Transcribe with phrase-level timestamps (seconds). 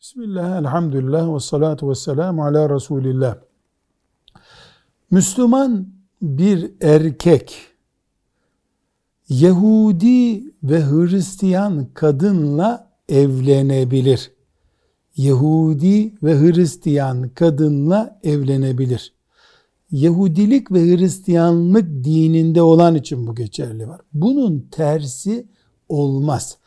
[0.00, 3.36] Bismillah, elhamdülillah ve salatu ve selamu ala Resulillah.
[5.10, 5.88] Müslüman
[6.22, 7.56] bir erkek
[9.28, 14.32] Yahudi ve Hristiyan kadınla evlenebilir.
[15.16, 19.12] Yahudi ve Hristiyan kadınla evlenebilir.
[19.90, 24.00] Yahudilik ve Hristiyanlık dininde olan için bu geçerli var.
[24.12, 25.46] Bunun tersi
[25.88, 26.58] olmaz.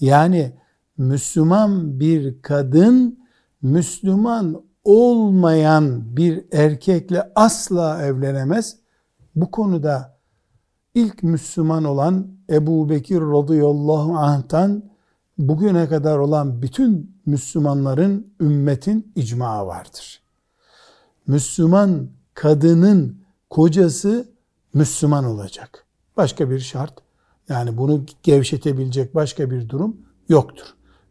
[0.00, 0.52] Yani
[0.98, 3.18] Müslüman bir kadın
[3.62, 8.76] Müslüman olmayan bir erkekle asla evlenemez.
[9.36, 10.18] Bu konuda
[10.94, 14.82] ilk Müslüman olan Ebu Bekir radıyallahu anh'tan
[15.38, 20.22] bugüne kadar olan bütün Müslümanların ümmetin icma vardır.
[21.26, 24.28] Müslüman kadının kocası
[24.74, 25.86] Müslüman olacak.
[26.16, 26.94] Başka bir şart
[27.48, 29.96] yani bunu gevşetebilecek başka bir durum
[30.28, 30.74] yoktur.